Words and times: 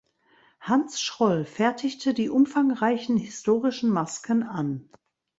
Hans 0.59 0.99
Schroll 0.99 1.45
fertigte 1.45 2.15
die 2.15 2.27
umfangreichen 2.31 3.17
historischen 3.17 3.91
Masken 3.91 4.41
an. 4.41 4.89